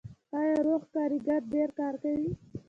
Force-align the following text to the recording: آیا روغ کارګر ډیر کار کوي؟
آیا 0.37 0.55
روغ 0.67 0.81
کارګر 0.93 1.41
ډیر 1.53 1.69
کار 1.79 1.93
کوي؟ 2.03 2.31